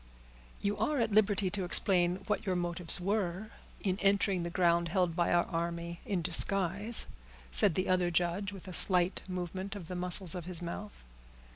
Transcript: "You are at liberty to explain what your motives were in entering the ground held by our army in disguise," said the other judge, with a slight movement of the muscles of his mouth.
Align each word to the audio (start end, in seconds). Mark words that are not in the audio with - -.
"You 0.61 0.77
are 0.79 0.99
at 0.99 1.11
liberty 1.11 1.51
to 1.51 1.63
explain 1.63 2.21
what 2.25 2.43
your 2.43 2.55
motives 2.55 2.99
were 2.99 3.51
in 3.81 3.99
entering 3.99 4.41
the 4.41 4.49
ground 4.49 4.87
held 4.87 5.15
by 5.15 5.31
our 5.31 5.45
army 5.45 5.99
in 6.07 6.23
disguise," 6.23 7.05
said 7.51 7.75
the 7.75 7.87
other 7.87 8.09
judge, 8.09 8.51
with 8.51 8.67
a 8.67 8.73
slight 8.73 9.21
movement 9.29 9.75
of 9.75 9.89
the 9.89 9.95
muscles 9.95 10.33
of 10.33 10.45
his 10.45 10.59
mouth. 10.59 11.03